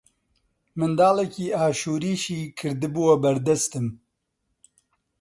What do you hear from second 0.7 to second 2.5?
منداڵێکی ئاشۆریشی